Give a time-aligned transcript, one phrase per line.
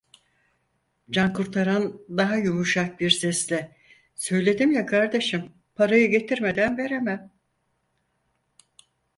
[1.11, 3.77] Cankurtaran daha yumuşak bir sesle:
[4.15, 7.31] "Söyledim ya kardeşim, parayı getirmeden veremem!"